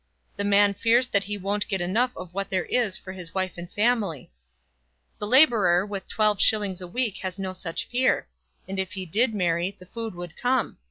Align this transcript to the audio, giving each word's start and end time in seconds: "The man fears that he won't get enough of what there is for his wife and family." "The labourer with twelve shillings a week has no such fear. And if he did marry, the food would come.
"The 0.35 0.43
man 0.43 0.73
fears 0.73 1.07
that 1.09 1.25
he 1.25 1.37
won't 1.37 1.67
get 1.67 1.79
enough 1.79 2.09
of 2.17 2.33
what 2.33 2.49
there 2.49 2.65
is 2.65 2.97
for 2.97 3.11
his 3.11 3.35
wife 3.35 3.55
and 3.55 3.71
family." 3.71 4.31
"The 5.19 5.27
labourer 5.27 5.85
with 5.85 6.09
twelve 6.09 6.41
shillings 6.41 6.81
a 6.81 6.87
week 6.87 7.17
has 7.17 7.37
no 7.37 7.53
such 7.53 7.85
fear. 7.85 8.27
And 8.67 8.79
if 8.79 8.93
he 8.93 9.05
did 9.05 9.35
marry, 9.35 9.75
the 9.77 9.85
food 9.85 10.15
would 10.15 10.35
come. 10.35 10.79